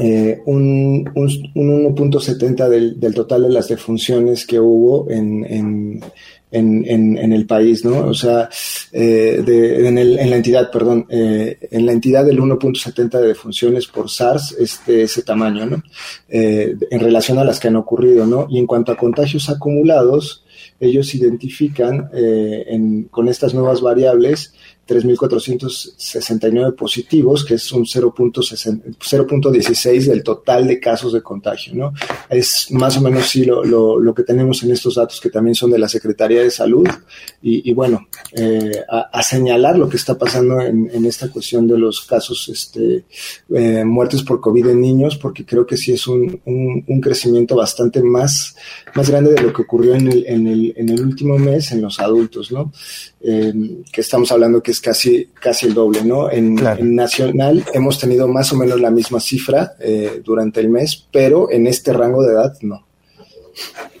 eh, 0.00 0.40
un, 0.46 1.10
un, 1.14 1.52
un 1.54 1.96
1.70 1.96 2.68
del, 2.68 3.00
del, 3.00 3.14
total 3.14 3.42
de 3.42 3.50
las 3.50 3.68
defunciones 3.68 4.46
que 4.46 4.60
hubo 4.60 5.10
en, 5.10 5.44
en, 5.44 6.00
en, 6.50 7.18
en 7.18 7.32
el 7.32 7.46
país, 7.46 7.84
¿no? 7.84 8.06
O 8.06 8.14
sea, 8.14 8.48
eh, 8.92 9.42
de, 9.44 9.88
en, 9.88 9.98
el, 9.98 10.18
en, 10.18 10.30
la 10.30 10.36
entidad, 10.36 10.70
perdón, 10.70 11.06
eh, 11.08 11.58
en 11.70 11.84
la 11.84 11.92
entidad 11.92 12.24
del 12.24 12.40
1.70 12.40 13.20
de 13.20 13.28
defunciones 13.28 13.86
por 13.86 14.08
SARS 14.08 14.52
es 14.58 14.80
de 14.86 15.02
ese 15.02 15.22
tamaño, 15.22 15.66
¿no? 15.66 15.82
Eh, 16.28 16.74
en 16.90 17.00
relación 17.00 17.38
a 17.38 17.44
las 17.44 17.60
que 17.60 17.68
han 17.68 17.76
ocurrido, 17.76 18.26
¿no? 18.26 18.46
Y 18.50 18.58
en 18.58 18.66
cuanto 18.66 18.92
a 18.92 18.96
contagios 18.96 19.48
acumulados, 19.50 20.44
ellos 20.80 21.14
identifican 21.14 22.10
eh, 22.12 22.64
en, 22.68 23.04
con 23.04 23.28
estas 23.28 23.54
nuevas 23.54 23.80
variables 23.80 24.52
3.469 24.88 26.74
positivos, 26.74 27.44
que 27.44 27.54
es 27.54 27.70
un 27.72 27.84
0.16 27.84 30.06
del 30.06 30.22
total 30.22 30.66
de 30.66 30.80
casos 30.80 31.12
de 31.12 31.22
contagio, 31.22 31.74
¿no? 31.74 31.92
Es 32.30 32.70
más 32.70 32.96
o 32.96 33.02
menos 33.02 33.26
sí 33.26 33.44
lo, 33.44 33.62
lo, 33.62 34.00
lo, 34.00 34.14
que 34.14 34.22
tenemos 34.22 34.62
en 34.62 34.72
estos 34.72 34.94
datos 34.94 35.20
que 35.20 35.28
también 35.28 35.54
son 35.54 35.70
de 35.70 35.78
la 35.78 35.90
Secretaría 35.90 36.42
de 36.42 36.50
Salud 36.50 36.88
y, 37.42 37.74
bueno, 37.74 38.08
eh, 38.32 38.82
a, 38.88 39.22
señalar 39.22 39.78
lo 39.78 39.88
que 39.88 39.98
está 39.98 40.16
pasando 40.16 40.60
en, 40.60 41.04
esta 41.04 41.30
cuestión 41.30 41.66
de 41.66 41.76
los 41.76 42.02
casos 42.02 42.48
este, 42.48 43.04
eh, 43.54 43.84
muertes 43.84 44.22
por 44.22 44.40
COVID 44.40 44.68
en 44.68 44.80
niños, 44.80 45.18
porque 45.18 45.44
creo 45.44 45.66
que 45.66 45.76
sí 45.76 45.92
es 45.92 46.06
un, 46.06 46.40
un, 46.46 47.00
crecimiento 47.00 47.56
bastante 47.56 48.02
más, 48.02 48.56
más 48.94 49.10
grande 49.10 49.34
de 49.34 49.42
lo 49.42 49.52
que 49.52 49.62
ocurrió 49.62 49.94
en 49.94 50.08
el, 50.08 50.24
el, 50.48 50.74
en 50.76 50.88
el 50.88 51.00
último 51.00 51.38
mes 51.38 51.70
en 51.72 51.82
los 51.82 52.00
adultos, 52.00 52.50
¿no? 52.50 52.72
Eh, 53.20 53.52
que 53.92 54.00
estamos 54.00 54.30
hablando 54.32 54.62
que 54.62 54.70
es 54.70 54.80
casi, 54.80 55.28
casi 55.40 55.66
el 55.66 55.74
doble, 55.74 56.04
¿no? 56.04 56.30
En, 56.30 56.56
claro. 56.56 56.80
en 56.80 56.94
Nacional 56.94 57.64
hemos 57.72 57.98
tenido 57.98 58.26
más 58.28 58.52
o 58.52 58.56
menos 58.56 58.80
la 58.80 58.90
misma 58.90 59.20
cifra 59.20 59.74
eh, 59.80 60.20
durante 60.24 60.60
el 60.60 60.68
mes, 60.68 61.06
pero 61.10 61.50
en 61.50 61.66
este 61.66 61.92
rango 61.92 62.22
de 62.22 62.32
edad 62.32 62.52
no. 62.62 62.86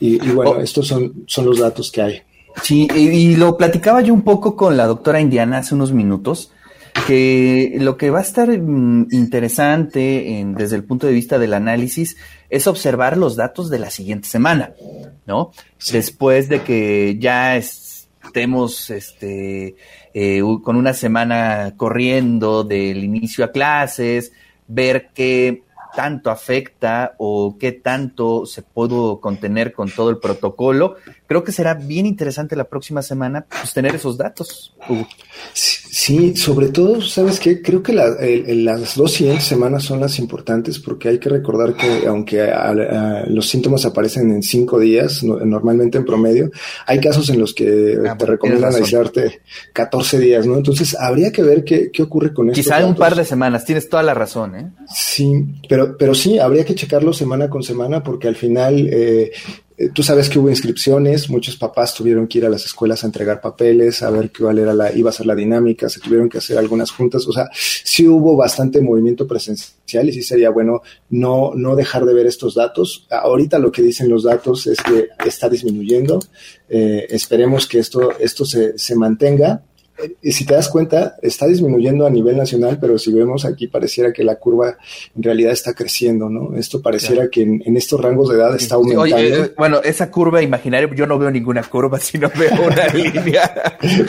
Y, 0.00 0.24
y 0.24 0.30
bueno, 0.30 0.52
oh. 0.52 0.60
estos 0.60 0.86
son, 0.86 1.24
son 1.26 1.46
los 1.46 1.58
datos 1.58 1.90
que 1.90 2.02
hay. 2.02 2.22
Sí, 2.62 2.88
y, 2.94 3.08
y, 3.08 3.36
lo 3.36 3.56
platicaba 3.56 4.00
yo 4.00 4.12
un 4.12 4.22
poco 4.22 4.56
con 4.56 4.76
la 4.76 4.86
doctora 4.86 5.20
Indiana 5.20 5.58
hace 5.58 5.74
unos 5.74 5.92
minutos, 5.92 6.50
que 7.08 7.78
lo 7.80 7.96
que 7.96 8.10
va 8.10 8.18
a 8.18 8.22
estar 8.22 8.50
mm, 8.50 9.06
interesante 9.12 10.40
en, 10.40 10.52
desde 10.52 10.76
el 10.76 10.84
punto 10.84 11.06
de 11.06 11.14
vista 11.14 11.38
del 11.38 11.54
análisis 11.54 12.18
es 12.50 12.66
observar 12.66 13.16
los 13.16 13.34
datos 13.34 13.70
de 13.70 13.78
la 13.78 13.88
siguiente 13.88 14.28
semana, 14.28 14.74
¿no? 15.24 15.52
Sí. 15.78 15.94
Después 15.94 16.50
de 16.50 16.60
que 16.60 17.16
ya 17.18 17.56
es, 17.56 18.10
estemos 18.22 18.90
este, 18.90 19.76
eh, 20.12 20.42
con 20.62 20.76
una 20.76 20.92
semana 20.92 21.72
corriendo 21.78 22.62
del 22.62 23.02
inicio 23.02 23.42
a 23.42 23.52
clases, 23.52 24.32
ver 24.66 25.08
qué 25.14 25.62
tanto 25.96 26.30
afecta 26.30 27.14
o 27.16 27.56
qué 27.58 27.72
tanto 27.72 28.44
se 28.44 28.60
pudo 28.60 29.18
contener 29.18 29.72
con 29.72 29.90
todo 29.90 30.10
el 30.10 30.18
protocolo. 30.18 30.96
Creo 31.26 31.42
que 31.42 31.52
será 31.52 31.72
bien 31.72 32.04
interesante 32.04 32.54
la 32.54 32.64
próxima 32.64 33.00
semana 33.00 33.46
pues, 33.48 33.72
tener 33.72 33.94
esos 33.94 34.18
datos. 34.18 34.76
Uh. 34.90 35.04
Sí, 35.54 35.87
sobre 36.36 36.68
todo, 36.68 37.02
¿sabes 37.02 37.40
qué? 37.40 37.60
Creo 37.60 37.82
que 37.82 37.92
la, 37.92 38.06
el, 38.20 38.64
las 38.64 38.94
dos 38.94 39.12
siguientes 39.12 39.44
semanas 39.44 39.82
son 39.82 39.98
las 39.98 40.18
importantes 40.20 40.78
porque 40.78 41.08
hay 41.08 41.18
que 41.18 41.28
recordar 41.28 41.74
que 41.74 42.06
aunque 42.06 42.40
a, 42.42 42.70
a, 42.70 43.26
los 43.26 43.48
síntomas 43.48 43.84
aparecen 43.84 44.30
en 44.30 44.42
cinco 44.42 44.78
días, 44.78 45.24
no, 45.24 45.38
normalmente 45.40 45.98
en 45.98 46.04
promedio, 46.04 46.50
hay 46.86 47.00
casos 47.00 47.28
en 47.30 47.40
los 47.40 47.52
que 47.52 47.98
ah, 48.08 48.16
te 48.16 48.26
recomiendan 48.26 48.74
aislarte 48.74 49.40
14 49.72 50.20
días, 50.20 50.46
¿no? 50.46 50.56
Entonces, 50.56 50.96
habría 50.98 51.32
que 51.32 51.42
ver 51.42 51.64
qué, 51.64 51.90
qué 51.92 52.02
ocurre 52.04 52.32
con 52.32 52.48
esto. 52.48 52.62
Quizá 52.62 52.78
en 52.78 52.86
un 52.86 52.94
par 52.94 53.16
de 53.16 53.24
semanas, 53.24 53.64
tienes 53.64 53.88
toda 53.88 54.04
la 54.04 54.14
razón, 54.14 54.54
¿eh? 54.54 54.70
Sí, 54.94 55.46
pero, 55.68 55.96
pero 55.98 56.14
sí, 56.14 56.38
habría 56.38 56.64
que 56.64 56.76
checarlo 56.76 57.12
semana 57.12 57.50
con 57.50 57.62
semana 57.62 58.02
porque 58.02 58.28
al 58.28 58.36
final... 58.36 58.88
Eh, 58.90 59.32
tú 59.94 60.02
sabes 60.02 60.28
que 60.28 60.38
hubo 60.38 60.50
inscripciones, 60.50 61.30
muchos 61.30 61.56
papás 61.56 61.94
tuvieron 61.94 62.26
que 62.26 62.38
ir 62.38 62.46
a 62.46 62.48
las 62.48 62.64
escuelas 62.64 63.04
a 63.04 63.06
entregar 63.06 63.40
papeles, 63.40 64.02
a 64.02 64.10
ver 64.10 64.32
cuál 64.36 64.58
era 64.58 64.74
la, 64.74 64.92
iba 64.92 65.10
a 65.10 65.12
ser 65.12 65.26
la 65.26 65.36
dinámica, 65.36 65.88
se 65.88 66.00
tuvieron 66.00 66.28
que 66.28 66.38
hacer 66.38 66.58
algunas 66.58 66.90
juntas, 66.90 67.26
o 67.28 67.32
sea, 67.32 67.48
sí 67.52 68.08
hubo 68.08 68.36
bastante 68.36 68.80
movimiento 68.80 69.28
presencial 69.28 70.08
y 70.08 70.12
sí 70.12 70.22
sería 70.22 70.50
bueno 70.50 70.82
no, 71.10 71.52
no 71.54 71.76
dejar 71.76 72.04
de 72.06 72.14
ver 72.14 72.26
estos 72.26 72.54
datos. 72.54 73.06
Ahorita 73.10 73.58
lo 73.60 73.70
que 73.70 73.82
dicen 73.82 74.08
los 74.08 74.24
datos 74.24 74.66
es 74.66 74.78
que 74.82 75.08
está 75.24 75.48
disminuyendo, 75.48 76.18
eh, 76.68 77.06
esperemos 77.10 77.66
que 77.68 77.78
esto, 77.78 78.18
esto 78.18 78.44
se, 78.44 78.76
se 78.78 78.96
mantenga 78.96 79.62
y 80.22 80.32
si 80.32 80.44
te 80.44 80.54
das 80.54 80.68
cuenta, 80.68 81.16
está 81.22 81.46
disminuyendo 81.46 82.06
a 82.06 82.10
nivel 82.10 82.36
nacional, 82.36 82.78
pero 82.80 82.98
si 82.98 83.12
vemos 83.12 83.44
aquí 83.44 83.66
pareciera 83.66 84.12
que 84.12 84.22
la 84.22 84.36
curva 84.36 84.76
en 85.16 85.22
realidad 85.22 85.52
está 85.52 85.74
creciendo, 85.74 86.28
¿no? 86.28 86.56
Esto 86.56 86.80
pareciera 86.80 87.28
que 87.28 87.42
en, 87.42 87.76
estos 87.76 88.00
rangos 88.00 88.28
de 88.28 88.36
edad 88.36 88.54
está 88.54 88.76
aumentando. 88.76 89.02
Oye, 89.02 89.44
eh, 89.44 89.52
bueno, 89.56 89.80
esa 89.82 90.10
curva 90.10 90.42
imaginaria, 90.42 90.88
yo 90.94 91.06
no 91.06 91.18
veo 91.18 91.30
ninguna 91.30 91.62
curva, 91.62 91.98
sino 92.00 92.30
veo 92.38 92.50
una 92.66 92.86
línea 92.94 93.52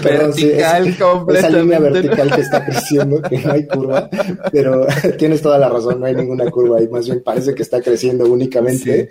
vertical 0.03 0.87
Esa 1.35 1.49
línea 1.49 1.79
vertical 1.79 2.35
que 2.35 2.41
está 2.41 2.65
creciendo, 2.65 3.21
que 3.21 3.39
no 3.39 3.51
hay 3.51 3.65
curva, 3.65 4.09
pero 4.51 4.85
tienes 5.17 5.41
toda 5.41 5.57
la 5.57 5.69
razón, 5.69 5.99
no 5.99 6.05
hay 6.05 6.15
ninguna 6.15 6.49
curva 6.51 6.79
ahí, 6.79 6.87
más 6.87 7.05
bien 7.05 7.21
parece 7.23 7.55
que 7.55 7.63
está 7.63 7.81
creciendo 7.81 8.25
únicamente. 8.25 9.09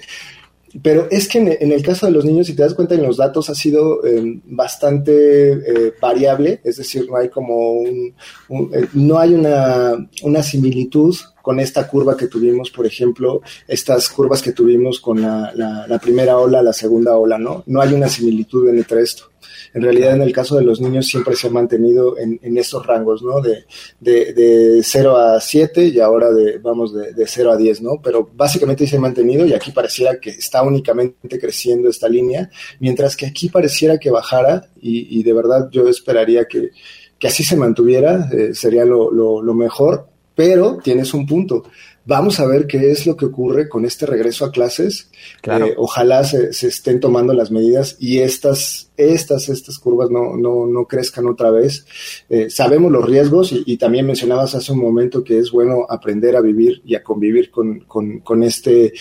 Pero 0.82 1.08
es 1.10 1.28
que 1.28 1.38
en, 1.38 1.72
el 1.72 1.82
caso 1.82 2.06
de 2.06 2.12
los 2.12 2.24
niños, 2.24 2.46
si 2.46 2.54
te 2.54 2.62
das 2.62 2.74
cuenta 2.74 2.94
en 2.94 3.02
los 3.02 3.16
datos, 3.16 3.48
ha 3.48 3.54
sido 3.54 4.04
em, 4.04 4.40
bastante 4.44 5.52
eh, 5.52 5.94
variable, 6.00 6.60
es 6.62 6.76
decir, 6.76 7.06
no 7.08 7.16
hay 7.16 7.28
como 7.28 7.72
un, 7.72 8.14
eh, 8.72 8.88
no 8.92 9.18
hay 9.18 9.34
una, 9.34 10.08
una, 10.22 10.42
similitud 10.42 11.16
con 11.40 11.58
esta 11.60 11.88
curva 11.88 12.16
que 12.16 12.26
tuvimos, 12.26 12.70
por 12.70 12.86
ejemplo, 12.86 13.40
estas 13.66 14.08
curvas 14.08 14.42
que 14.42 14.52
tuvimos 14.52 15.00
con 15.00 15.22
la, 15.22 15.52
la 15.54 15.98
primera 15.98 16.38
ola, 16.38 16.62
la 16.62 16.72
segunda 16.72 17.16
ola, 17.16 17.38
¿no? 17.38 17.62
No 17.66 17.80
hay 17.80 17.94
una 17.94 18.08
similitud 18.08 18.68
entre 18.68 19.02
esto. 19.02 19.27
En 19.74 19.82
realidad, 19.82 20.14
en 20.14 20.22
el 20.22 20.32
caso 20.32 20.56
de 20.56 20.64
los 20.64 20.80
niños 20.80 21.06
siempre 21.06 21.36
se 21.36 21.46
ha 21.46 21.50
mantenido 21.50 22.18
en, 22.18 22.38
en 22.42 22.58
estos 22.58 22.86
rangos, 22.86 23.22
¿no? 23.22 23.40
De, 23.40 23.64
de, 24.00 24.32
de 24.32 24.82
0 24.82 25.16
a 25.16 25.40
7 25.40 25.86
y 25.86 26.00
ahora 26.00 26.30
de, 26.30 26.58
vamos, 26.58 26.94
de, 26.94 27.12
de 27.12 27.26
0 27.26 27.52
a 27.52 27.56
10, 27.56 27.82
¿no? 27.82 28.00
Pero 28.02 28.30
básicamente 28.34 28.86
se 28.86 28.96
ha 28.96 29.00
mantenido 29.00 29.46
y 29.46 29.52
aquí 29.52 29.70
pareciera 29.70 30.18
que 30.20 30.30
está 30.30 30.62
únicamente 30.62 31.38
creciendo 31.38 31.88
esta 31.88 32.08
línea, 32.08 32.50
mientras 32.80 33.16
que 33.16 33.26
aquí 33.26 33.48
pareciera 33.48 33.98
que 33.98 34.10
bajara 34.10 34.68
y, 34.80 35.18
y 35.18 35.22
de 35.22 35.32
verdad 35.32 35.68
yo 35.70 35.88
esperaría 35.88 36.46
que, 36.46 36.70
que 37.18 37.26
así 37.28 37.44
se 37.44 37.56
mantuviera, 37.56 38.28
eh, 38.32 38.54
sería 38.54 38.84
lo, 38.84 39.10
lo, 39.10 39.42
lo 39.42 39.54
mejor, 39.54 40.08
pero 40.34 40.78
tienes 40.82 41.14
un 41.14 41.26
punto 41.26 41.64
Vamos 42.08 42.40
a 42.40 42.46
ver 42.46 42.66
qué 42.66 42.90
es 42.90 43.06
lo 43.06 43.18
que 43.18 43.26
ocurre 43.26 43.68
con 43.68 43.84
este 43.84 44.06
regreso 44.06 44.46
a 44.46 44.50
clases. 44.50 45.10
Eh, 45.42 45.74
ojalá 45.76 46.24
se, 46.24 46.48
estén 46.48 47.00
tomando 47.00 47.34
las 47.34 47.50
medidas 47.50 47.96
y 48.00 48.20
estas, 48.20 48.87
estas, 48.98 49.48
estas 49.48 49.78
curvas 49.78 50.10
no, 50.10 50.36
no, 50.36 50.66
no 50.66 50.84
crezcan 50.86 51.26
otra 51.26 51.50
vez. 51.50 51.86
Eh, 52.28 52.50
sabemos 52.50 52.92
los 52.92 53.04
riesgos 53.04 53.52
y, 53.52 53.78
también 53.78 54.06
mencionabas 54.06 54.56
hace 54.56 54.72
un 54.72 54.80
momento 54.80 55.22
que 55.22 55.38
es 55.38 55.52
bueno 55.52 55.86
aprender 55.88 56.34
a 56.34 56.40
vivir 56.40 56.82
y 56.84 56.96
a 56.96 57.02
convivir 57.02 57.50
con, 57.50 57.80
con, 57.80 58.18
con 58.20 58.42
este 58.42 58.92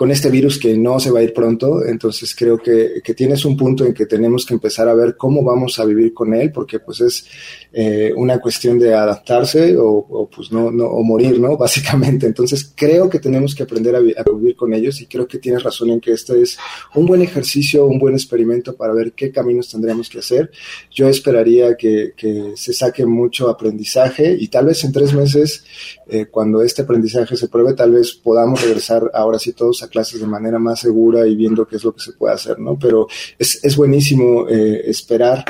con 0.00 0.10
este 0.10 0.30
virus 0.30 0.58
que 0.58 0.78
no 0.78 0.98
se 0.98 1.10
va 1.10 1.18
a 1.18 1.22
ir 1.22 1.34
pronto, 1.34 1.84
entonces 1.84 2.34
creo 2.34 2.56
que, 2.56 3.02
que, 3.04 3.12
tienes 3.12 3.44
un 3.44 3.54
punto 3.54 3.84
en 3.84 3.92
que 3.92 4.06
tenemos 4.06 4.46
que 4.46 4.54
empezar 4.54 4.88
a 4.88 4.94
ver 4.94 5.14
cómo 5.14 5.44
vamos 5.44 5.78
a 5.78 5.84
vivir 5.84 6.14
con 6.14 6.32
él, 6.32 6.50
porque 6.52 6.80
pues 6.80 7.02
es 7.02 7.26
eh, 7.70 8.10
una 8.16 8.40
cuestión 8.40 8.78
de 8.78 8.94
adaptarse 8.94 9.76
o, 9.76 9.88
o, 9.90 10.30
pues 10.30 10.50
no, 10.52 10.70
no, 10.70 10.86
o 10.86 11.02
morir, 11.02 11.38
¿no? 11.38 11.54
Básicamente, 11.58 12.24
entonces 12.24 12.72
creo 12.74 13.10
que 13.10 13.18
tenemos 13.18 13.54
que 13.54 13.62
aprender 13.62 13.94
a, 13.94 13.98
a, 13.98 14.34
vivir 14.34 14.56
con 14.56 14.72
ellos 14.72 15.02
y 15.02 15.06
creo 15.06 15.28
que 15.28 15.36
tienes 15.36 15.62
razón 15.62 15.90
en 15.90 16.00
que 16.00 16.12
este 16.12 16.40
es 16.40 16.56
un 16.94 17.04
buen 17.04 17.20
ejercicio, 17.20 17.84
un 17.84 17.98
buen 17.98 18.14
experimento 18.14 18.74
para 18.74 18.94
ver 18.94 19.12
qué 19.12 19.30
caminos 19.40 19.70
tendríamos 19.70 20.08
que 20.08 20.18
hacer. 20.18 20.50
Yo 20.90 21.08
esperaría 21.08 21.76
que, 21.76 22.12
se 22.54 22.72
saque 22.72 23.06
mucho 23.06 23.48
aprendizaje 23.48 24.36
y 24.38 24.48
tal 24.48 24.66
vez 24.66 24.84
en 24.84 24.92
tres 24.92 25.12
meses, 25.14 25.64
eh, 26.08 26.26
cuando 26.26 26.62
este 26.62 26.82
aprendizaje 26.82 27.36
se 27.36 27.48
pruebe, 27.48 27.74
tal 27.74 27.92
vez 27.92 28.12
podamos 28.12 28.62
regresar 28.62 29.10
ahora 29.14 29.38
sí 29.38 29.52
todos 29.52 29.82
a 29.82 29.88
clases 29.88 30.20
de 30.20 30.26
manera 30.26 30.58
más 30.58 30.80
segura 30.80 31.26
y 31.26 31.36
viendo 31.36 31.66
qué 31.66 31.76
es 31.76 31.84
lo 31.84 31.94
que 31.94 32.00
se 32.00 32.12
puede 32.12 32.34
hacer, 32.34 32.58
¿no? 32.58 32.78
Pero 32.78 33.06
es, 33.38 33.76
buenísimo 33.76 34.48
eh, 34.48 34.82
esperar, 34.90 35.44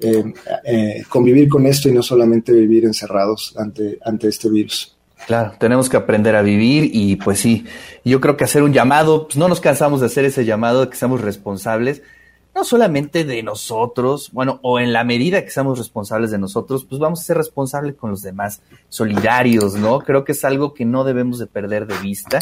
eh, 0.00 1.02
convivir 1.08 1.48
con 1.48 1.66
esto 1.66 1.88
y 1.88 1.92
no 1.92 2.02
solamente 2.02 2.52
vivir 2.52 2.84
encerrados 2.84 3.54
ante, 3.56 3.98
ante 4.02 4.28
este 4.28 4.50
virus. 4.50 4.96
Claro, 5.26 5.54
tenemos 5.58 5.88
que 5.88 5.96
aprender 5.96 6.36
a 6.36 6.42
vivir 6.42 6.90
y 6.92 7.16
pues 7.16 7.40
sí, 7.40 7.64
yo 8.04 8.20
creo 8.20 8.36
que 8.36 8.44
hacer 8.44 8.62
un 8.62 8.72
llamado, 8.72 9.26
pues 9.26 9.36
no 9.36 9.48
nos 9.48 9.60
cansamos 9.60 10.00
de 10.00 10.06
hacer 10.06 10.24
ese 10.24 10.44
llamado 10.44 10.82
de 10.82 10.88
que 10.88 10.96
seamos 10.96 11.20
responsables, 11.20 12.02
no 12.56 12.64
solamente 12.64 13.24
de 13.24 13.42
nosotros, 13.42 14.30
bueno, 14.32 14.60
o 14.62 14.80
en 14.80 14.94
la 14.94 15.04
medida 15.04 15.44
que 15.44 15.50
seamos 15.50 15.76
responsables 15.76 16.30
de 16.30 16.38
nosotros, 16.38 16.86
pues 16.86 16.98
vamos 16.98 17.20
a 17.20 17.24
ser 17.24 17.36
responsables 17.36 17.96
con 17.96 18.10
los 18.10 18.22
demás, 18.22 18.62
solidarios, 18.88 19.74
¿no? 19.74 19.98
Creo 19.98 20.24
que 20.24 20.32
es 20.32 20.42
algo 20.42 20.72
que 20.72 20.86
no 20.86 21.04
debemos 21.04 21.38
de 21.38 21.48
perder 21.48 21.86
de 21.86 21.98
vista. 21.98 22.38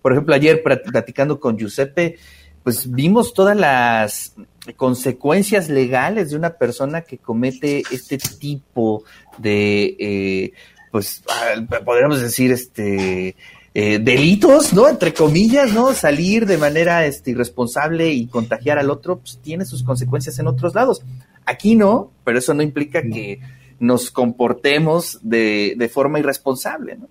Por 0.00 0.12
ejemplo, 0.12 0.36
ayer 0.36 0.62
platicando 0.62 1.40
con 1.40 1.58
Giuseppe, 1.58 2.16
pues 2.62 2.92
vimos 2.92 3.34
todas 3.34 3.56
las 3.56 4.36
consecuencias 4.76 5.68
legales 5.68 6.30
de 6.30 6.36
una 6.36 6.50
persona 6.50 7.00
que 7.00 7.18
comete 7.18 7.82
este 7.90 8.18
tipo 8.18 9.02
de, 9.36 9.96
eh, 9.98 10.52
pues, 10.92 11.24
ah, 11.28 11.80
podríamos 11.84 12.20
decir, 12.20 12.52
este, 12.52 13.34
eh, 13.78 13.98
delitos, 13.98 14.72
¿no? 14.72 14.88
Entre 14.88 15.12
comillas, 15.12 15.74
¿no? 15.74 15.92
Salir 15.92 16.46
de 16.46 16.56
manera 16.56 17.04
este, 17.04 17.32
irresponsable 17.32 18.10
y 18.10 18.26
contagiar 18.26 18.78
al 18.78 18.88
otro, 18.88 19.18
pues 19.18 19.38
tiene 19.42 19.66
sus 19.66 19.82
consecuencias 19.82 20.38
en 20.38 20.46
otros 20.46 20.74
lados. 20.74 21.02
Aquí 21.44 21.74
no, 21.76 22.10
pero 22.24 22.38
eso 22.38 22.54
no 22.54 22.62
implica 22.62 23.02
que 23.02 23.38
nos 23.78 24.10
comportemos 24.10 25.18
de, 25.20 25.74
de 25.76 25.88
forma 25.90 26.18
irresponsable, 26.18 26.96
¿no? 26.96 27.08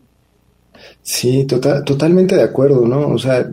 Sí, 1.04 1.46
total, 1.46 1.84
totalmente 1.84 2.36
de 2.36 2.42
acuerdo, 2.42 2.88
¿no? 2.88 3.10
O 3.10 3.20
sea, 3.20 3.48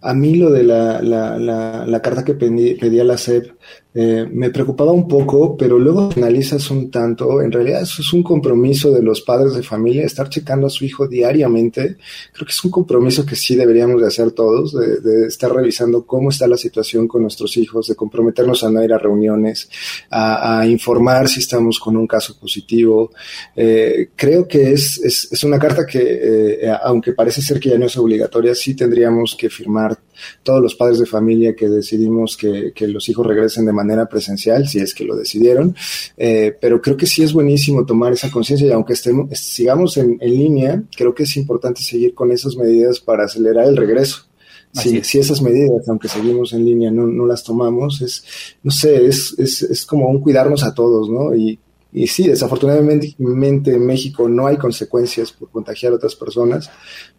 a 0.00 0.14
mí 0.14 0.36
lo 0.36 0.50
de 0.50 0.62
la, 0.62 1.00
la, 1.02 2.02
carta 2.02 2.24
que 2.24 2.34
pedí, 2.34 3.00
a 3.00 3.04
la 3.04 3.18
SEP 3.18 3.50
eh, 3.94 4.26
me 4.30 4.50
preocupaba 4.50 4.92
un 4.92 5.08
poco, 5.08 5.56
pero 5.56 5.78
luego 5.78 6.10
analizas 6.14 6.70
un 6.70 6.90
tanto, 6.90 7.40
en 7.40 7.50
realidad 7.50 7.82
eso 7.82 8.02
es 8.02 8.12
un 8.12 8.22
compromiso 8.22 8.92
de 8.92 9.02
los 9.02 9.22
padres 9.22 9.54
de 9.54 9.62
familia, 9.62 10.04
estar 10.04 10.28
checando 10.28 10.66
a 10.66 10.70
su 10.70 10.84
hijo 10.84 11.08
diariamente, 11.08 11.96
creo 12.32 12.46
que 12.46 12.52
es 12.52 12.64
un 12.64 12.70
compromiso 12.70 13.24
que 13.24 13.36
sí 13.36 13.56
deberíamos 13.56 14.02
de 14.02 14.06
hacer 14.06 14.32
todos, 14.32 14.74
de, 14.74 15.26
estar 15.26 15.50
revisando 15.52 16.04
cómo 16.04 16.28
está 16.28 16.46
la 16.46 16.58
situación 16.58 17.08
con 17.08 17.22
nuestros 17.22 17.56
hijos, 17.56 17.86
de 17.86 17.94
comprometernos 17.94 18.62
a 18.64 18.70
no 18.70 18.84
ir 18.84 18.92
a 18.92 18.98
reuniones, 18.98 19.68
a, 20.10 20.60
a 20.60 20.66
informar 20.66 21.28
si 21.28 21.40
estamos 21.40 21.78
con 21.78 21.96
un 21.96 22.06
caso 22.06 22.38
positivo. 22.38 23.10
Eh, 23.54 24.10
creo 24.14 24.46
que 24.46 24.72
es, 24.72 24.98
es, 24.98 25.28
es, 25.32 25.44
una 25.44 25.58
carta 25.58 25.86
que, 25.86 25.98
eh, 26.00 26.76
aunque 26.82 27.12
parece 27.12 27.42
ser 27.42 27.58
que 27.58 27.70
ya 27.70 27.78
no 27.78 27.86
es 27.86 27.96
obligatoria, 27.96 28.54
sí 28.54 28.74
tendríamos 28.74 29.36
que 29.38 29.48
firmar 29.56 29.98
todos 30.42 30.62
los 30.62 30.74
padres 30.74 30.98
de 30.98 31.06
familia 31.06 31.54
que 31.54 31.68
decidimos 31.68 32.36
que, 32.36 32.72
que 32.74 32.86
los 32.88 33.08
hijos 33.08 33.26
regresen 33.26 33.66
de 33.66 33.72
manera 33.72 34.08
presencial, 34.08 34.68
si 34.68 34.78
es 34.78 34.94
que 34.94 35.04
lo 35.04 35.16
decidieron, 35.16 35.74
eh, 36.16 36.56
pero 36.60 36.80
creo 36.80 36.96
que 36.96 37.06
sí 37.06 37.22
es 37.22 37.32
buenísimo 37.32 37.84
tomar 37.84 38.12
esa 38.12 38.30
conciencia 38.30 38.66
y 38.66 38.72
aunque 38.72 38.92
estemos, 38.94 39.36
sigamos 39.38 39.96
en, 39.96 40.18
en, 40.20 40.30
línea, 40.30 40.82
creo 40.96 41.14
que 41.14 41.24
es 41.24 41.36
importante 41.36 41.82
seguir 41.82 42.14
con 42.14 42.30
esas 42.32 42.56
medidas 42.56 43.00
para 43.00 43.24
acelerar 43.24 43.66
el 43.66 43.76
regreso. 43.76 44.26
Si, 44.72 45.02
si, 45.04 45.18
esas 45.18 45.40
medidas, 45.40 45.88
aunque 45.88 46.08
seguimos 46.08 46.52
en 46.52 46.64
línea, 46.66 46.90
no, 46.90 47.06
no 47.06 47.24
las 47.24 47.42
tomamos, 47.42 48.02
es, 48.02 48.24
no 48.62 48.70
sé, 48.70 49.06
es, 49.06 49.34
es, 49.38 49.62
es 49.62 49.86
como 49.86 50.06
un 50.08 50.20
cuidarnos 50.20 50.64
a 50.64 50.74
todos, 50.74 51.08
¿no? 51.08 51.34
Y, 51.34 51.58
y 51.96 52.08
sí, 52.08 52.28
desafortunadamente 52.28 53.14
en 53.18 53.86
México 53.86 54.28
no 54.28 54.46
hay 54.46 54.58
consecuencias 54.58 55.32
por 55.32 55.48
contagiar 55.48 55.94
a 55.94 55.96
otras 55.96 56.14
personas. 56.14 56.70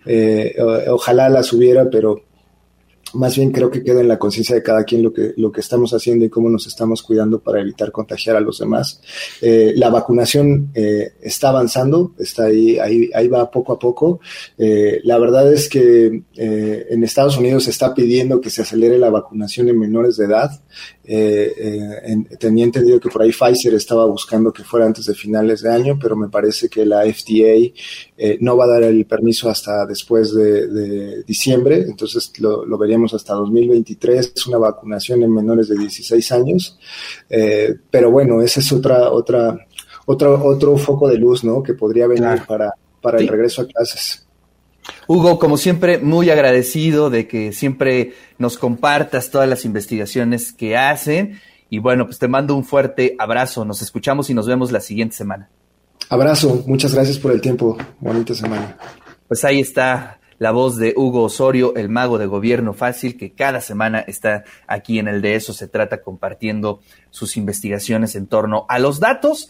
Eh, 0.05 0.55
ojalá 0.89 1.29
las 1.29 1.51
hubiera, 1.51 1.89
pero 1.89 2.21
más 3.15 3.35
bien 3.35 3.51
creo 3.51 3.69
que 3.69 3.83
queda 3.83 4.01
en 4.01 4.07
la 4.07 4.19
conciencia 4.19 4.55
de 4.55 4.63
cada 4.63 4.83
quien 4.83 5.03
lo 5.03 5.13
que, 5.13 5.33
lo 5.37 5.51
que 5.51 5.61
estamos 5.61 5.93
haciendo 5.93 6.25
y 6.25 6.29
cómo 6.29 6.49
nos 6.49 6.67
estamos 6.67 7.03
cuidando 7.03 7.39
para 7.39 7.61
evitar 7.61 7.91
contagiar 7.91 8.35
a 8.35 8.39
los 8.39 8.59
demás. 8.59 9.01
Eh, 9.41 9.73
la 9.75 9.89
vacunación 9.89 10.71
eh, 10.73 11.13
está 11.21 11.49
avanzando, 11.49 12.13
está 12.17 12.45
ahí, 12.45 12.77
ahí, 12.79 13.09
ahí 13.13 13.27
va 13.27 13.49
poco 13.51 13.73
a 13.73 13.79
poco. 13.79 14.19
Eh, 14.57 15.01
la 15.03 15.17
verdad 15.17 15.51
es 15.51 15.69
que 15.69 16.23
en 16.35 17.03
Estados 17.03 17.37
Unidos 17.37 17.65
se 17.65 17.71
está 17.71 17.93
pidiendo 17.93 18.41
que 18.41 18.49
se 18.49 18.61
acelere 18.61 18.97
la 18.97 19.09
vacunación 19.09 19.69
en 19.69 19.79
menores 19.79 20.17
de 20.17 20.25
edad. 20.25 20.51
En, 21.03 22.25
tenía 22.37 22.65
entendido 22.65 22.99
que 22.99 23.09
por 23.09 23.21
ahí 23.21 23.31
Pfizer 23.31 23.73
estaba 23.73 24.05
buscando 24.05 24.51
que 24.51 24.63
fuera 24.63 24.85
antes 24.85 25.05
de 25.05 25.13
finales 25.13 25.61
de 25.61 25.71
año, 25.71 25.97
pero 25.99 26.15
me 26.15 26.29
parece 26.29 26.69
que 26.69 26.85
la 26.85 27.03
FDA 27.03 27.73
no 28.39 28.57
va 28.57 28.65
a 28.65 28.67
dar 28.67 28.83
el 28.83 29.05
permiso 29.05 29.49
hasta 29.49 29.85
después 29.85 30.33
de, 30.33 31.23
diciembre, 31.23 31.83
entonces 31.87 32.31
lo 32.39 32.77
veríamos 32.77 33.06
hasta 33.13 33.33
2023 33.33 34.33
una 34.47 34.57
vacunación 34.57 35.23
en 35.23 35.33
menores 35.33 35.67
de 35.69 35.77
16 35.77 36.31
años. 36.31 36.79
Eh, 37.29 37.75
pero 37.89 38.11
bueno, 38.11 38.41
ese 38.41 38.59
es 38.59 38.71
otra, 38.71 39.11
otra, 39.11 39.67
otro, 40.05 40.43
otro 40.45 40.77
foco 40.77 41.07
de 41.07 41.17
luz, 41.17 41.43
¿no? 41.43 41.63
Que 41.63 41.73
podría 41.73 42.07
venir 42.07 42.23
claro. 42.23 42.45
para, 42.47 42.73
para 43.01 43.19
el 43.19 43.27
regreso 43.27 43.61
a 43.61 43.67
clases. 43.67 44.27
Hugo, 45.07 45.39
como 45.39 45.57
siempre, 45.57 45.97
muy 45.97 46.29
agradecido 46.29 47.09
de 47.09 47.27
que 47.27 47.53
siempre 47.53 48.13
nos 48.37 48.57
compartas 48.57 49.31
todas 49.31 49.47
las 49.47 49.65
investigaciones 49.65 50.53
que 50.53 50.77
hacen. 50.77 51.39
Y 51.69 51.79
bueno, 51.79 52.05
pues 52.05 52.19
te 52.19 52.27
mando 52.27 52.55
un 52.55 52.63
fuerte 52.63 53.15
abrazo. 53.19 53.65
Nos 53.65 53.81
escuchamos 53.81 54.29
y 54.29 54.33
nos 54.33 54.47
vemos 54.47 54.71
la 54.71 54.79
siguiente 54.79 55.15
semana. 55.15 55.49
Abrazo, 56.09 56.63
muchas 56.67 56.93
gracias 56.93 57.19
por 57.19 57.31
el 57.31 57.41
tiempo. 57.41 57.77
Bonita 57.99 58.33
semana. 58.33 58.77
Pues 59.27 59.43
ahí 59.43 59.59
está 59.59 60.16
la 60.39 60.51
voz 60.51 60.77
de 60.77 60.93
Hugo 60.95 61.23
Osorio, 61.23 61.75
el 61.75 61.89
mago 61.89 62.17
de 62.17 62.25
gobierno 62.25 62.73
fácil, 62.73 63.17
que 63.17 63.33
cada 63.33 63.61
semana 63.61 63.99
está 63.99 64.43
aquí 64.67 64.99
en 64.99 65.07
el 65.07 65.21
de 65.21 65.35
eso 65.35 65.53
se 65.53 65.67
trata 65.67 66.01
compartiendo 66.01 66.81
sus 67.09 67.37
investigaciones 67.37 68.15
en 68.15 68.27
torno 68.27 68.65
a 68.69 68.79
los 68.79 68.99
datos. 68.99 69.49